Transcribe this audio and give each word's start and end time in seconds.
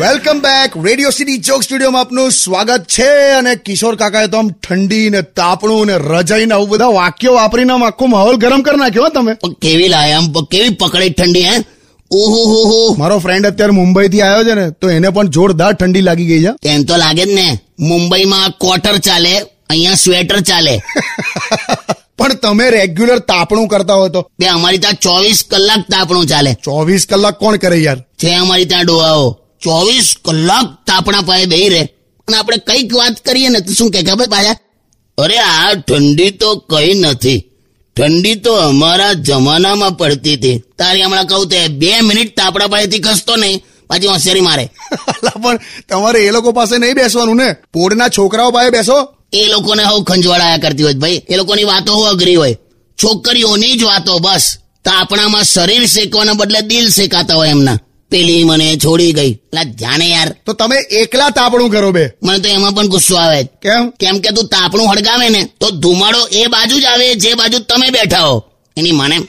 Welcome 0.00 0.40
back 0.40 0.86
radio 0.86 1.10
city 1.10 1.38
ચોક 1.38 1.62
સ્ટુડિયોમાં 1.62 2.00
આપનું 2.00 2.30
સ્વાગત 2.30 2.86
છે 2.98 3.30
અને 3.30 3.54
કિશોર 3.54 3.96
કાકાએ 3.96 4.26
તો 4.26 4.38
આમ 4.38 4.48
ઠંડી 4.48 5.10
ને 5.10 5.22
તાપણું 5.22 5.86
ને 5.86 5.94
રજાઈ 5.96 6.46
ને 6.46 6.54
આવું 6.54 6.68
બધા 6.68 6.86
વાક્યો 6.86 7.34
વાપરીને 7.34 7.72
આમ 7.72 7.84
આખો 7.84 8.06
માહોલ 8.06 8.36
ગરમ 8.36 8.62
કરી 8.62 8.76
નાખ્યો 8.76 9.08
તમે. 9.08 9.34
કેવી 9.62 9.88
લાય 9.88 10.12
આમ 10.12 10.32
કેવી 10.32 10.68
પકડી 10.68 11.10
ઠંડી 11.10 11.42
હે? 11.42 11.58
ઓહો 12.10 12.44
હો 12.44 12.64
હો. 12.64 12.94
મારો 12.98 13.18
ફ્રેન્ડ 13.18 13.46
અત્યારે 13.46 13.72
મુંબઈ 13.72 14.08
થી 14.08 14.20
આવ્યો 14.20 14.44
છે 14.44 14.54
ને 14.54 14.70
તો 14.70 14.90
એને 14.90 15.08
પણ 15.08 15.26
જોરદાર 15.28 15.72
ઠંડી 15.72 16.00
લાગી 16.00 16.26
ગઈ 16.26 16.44
છે. 16.44 16.50
તેમ 16.62 16.82
તો 16.82 16.96
લાગે 16.96 17.24
જ 17.24 17.34
ને. 17.34 17.58
મુંબઈમાં 17.80 18.50
ક્વાર્ટર 18.50 18.96
ચાલે 18.96 19.42
અહીંયા 19.70 19.94
સ્વેટર 19.94 20.40
ચાલે. 20.40 20.82
પણ 22.18 22.34
તમે 22.34 22.70
રેગ્યુલર 22.70 23.18
તાપણું 23.18 23.68
કરતા 23.68 23.94
હોય 23.94 24.08
તો? 24.08 24.30
બે 24.38 24.46
અમારી 24.46 24.78
ત્યાં 24.78 24.94
ચોવીસ 24.94 25.44
કલાક 25.50 25.78
તાપણું 25.78 26.26
ચાલે. 26.26 26.54
ચોવીસ 26.64 27.06
કલાક 27.06 27.38
કોણ 27.38 27.56
કરે 27.56 27.76
યાર? 27.76 27.98
છે 28.00 28.34
અમારી 28.34 28.64
ત્યાં 28.64 28.84
ડોહાઓ. 28.84 29.40
ચોવીસ 29.62 30.16
કલાક 30.24 30.64
તાપણા 30.86 31.20
પાસે 31.20 31.46
બેહી 31.46 31.68
રહે. 31.68 31.82
અને 32.28 32.36
આપણે 32.36 32.56
કંઈક 32.56 32.94
વાત 32.94 33.24
કરીએ 33.24 33.48
ને 33.48 33.60
તો 33.60 33.72
શું 33.72 33.90
કે 33.90 34.02
ખબર 34.02 34.28
પાછા? 34.28 34.56
અરે 35.18 35.38
આ 35.38 35.74
ઠંડી 35.74 36.30
તો 36.30 36.56
કઈ 36.56 36.94
નથી. 36.94 37.50
ઠંડી 37.96 38.34
તો 38.34 38.54
અમારા 38.54 39.12
જમાનામાં 39.12 39.96
પડતી 39.96 40.34
હતી. 40.34 40.62
તારી 40.78 41.02
હમણાં 41.02 41.26
કહું 41.26 41.48
તે 41.48 41.68
બે 41.68 42.00
મિનિટ 42.00 42.36
તાપડા 42.36 42.66
પાસેથી 42.66 42.98
ખસતો 42.98 43.36
નહીં. 43.36 43.62
પાછી 43.86 44.06
હોશિયારી 44.06 44.40
મારે. 44.40 44.70
પણ 45.42 45.58
તમારે 45.88 46.26
એ 46.26 46.30
લોકો 46.30 46.52
પાસે 46.52 46.78
નહીં 46.78 46.94
બેસવાનું 46.94 47.36
ને? 47.36 47.56
પોળના 47.72 48.08
છોકરાઓ 48.08 48.50
પાસે 48.50 48.70
બેસો. 48.70 49.15
એ 49.32 49.46
લોકોને 49.46 49.84
હું 49.84 50.04
ખંજવાળાયા 50.04 50.56
કરતી 50.56 50.82
હોય 50.82 50.94
ભાઈ. 50.94 51.22
એ 51.28 51.36
લોકોની 51.36 51.64
વાતો 51.64 51.94
હું 51.94 52.08
અઘરી 52.08 52.34
હોય. 52.34 52.56
છોકરીઓની 53.02 53.72
જ 53.72 53.82
વાતો 53.82 54.18
બસ. 54.18 54.58
તાપણામાં 54.84 55.44
શરીર 55.44 55.86
શેકવાના 55.86 56.32
બદલે 56.32 56.60
દિલ 56.60 56.88
શેકાતા 56.88 57.34
હોય 57.34 57.48
એમના. 57.48 57.78
પેલી 58.10 58.44
મને 58.44 58.76
છોડી 58.76 59.12
ગઈ. 59.12 59.38
જાણે 59.74 60.06
યાર. 60.06 60.36
તો 60.46 60.52
તમે 60.52 60.76
એકલા 60.76 61.30
તાપણું 61.30 61.70
કરો 61.70 61.92
બે. 61.92 62.10
મને 62.22 62.38
તો 62.38 62.48
એમાં 62.48 62.72
પણ 62.72 62.86
ગુસ્સો 62.86 63.16
આવે 63.16 63.44
કેમ? 63.44 63.90
કેમ 63.90 64.18
કે 64.18 64.30
તું 64.30 64.46
તાપણું 64.46 64.92
હળગાવે 64.92 65.28
ને 65.28 65.48
તો 65.60 65.70
ધુમાડો 65.70 66.26
એ 66.26 66.46
બાજુ 66.46 66.80
જ 66.80 66.84
આવે 66.84 67.14
જે 67.14 67.34
બાજુ 67.34 67.58
તમે 67.58 67.90
બેઠા 67.90 68.20
હો. 68.20 68.44
એની 68.76 68.92
મને. 68.92 69.16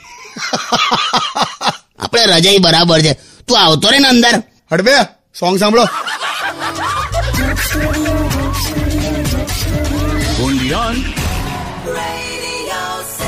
આપણે 2.00 2.26
રજાઈ 2.26 2.58
બરાબર 2.58 3.02
છે. 3.02 3.20
તું 3.48 3.60
આવતો 3.60 3.90
રે 3.90 4.00
ને 4.00 4.08
અંદર. 4.08 4.44
હડબે 4.72 4.92
સોંગ 5.40 5.60
સાંભળો. 5.60 5.88
Beyond. 10.68 10.98
Radio 11.86 13.27